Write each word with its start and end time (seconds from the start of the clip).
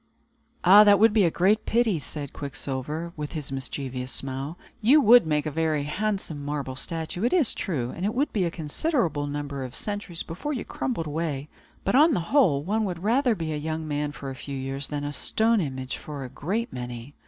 "And 0.63 0.87
that 0.87 0.97
would 0.97 1.13
be 1.13 1.25
a 1.25 1.29
great 1.29 1.63
pity," 1.67 1.99
said 1.99 2.33
Quicksilver, 2.33 3.13
with 3.15 3.33
his 3.33 3.51
mischievous 3.51 4.11
smile. 4.11 4.57
"You 4.81 4.99
would 4.99 5.27
make 5.27 5.45
a 5.45 5.51
very 5.51 5.83
handsome 5.83 6.43
marble 6.43 6.75
statue, 6.75 7.23
it 7.23 7.33
is 7.33 7.53
true, 7.53 7.91
and 7.91 8.03
it 8.03 8.15
would 8.15 8.33
be 8.33 8.43
a 8.43 8.49
considerable 8.49 9.27
number 9.27 9.63
of 9.63 9.75
centuries 9.75 10.23
before 10.23 10.53
you 10.53 10.65
crumbled 10.65 11.05
away; 11.05 11.49
but, 11.83 11.93
on 11.93 12.15
the 12.15 12.19
whole, 12.31 12.63
one 12.63 12.83
would 12.85 13.03
rather 13.03 13.35
be 13.35 13.53
a 13.53 13.57
young 13.57 13.87
man 13.87 14.11
for 14.11 14.31
a 14.31 14.35
few 14.35 14.57
years, 14.57 14.87
than 14.87 15.03
a 15.03 15.13
stone 15.13 15.61
image 15.61 15.97
for 15.97 16.23
a 16.23 16.29
great 16.29 16.73
many." 16.73 17.13